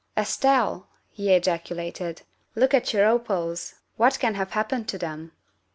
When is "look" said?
2.55-2.73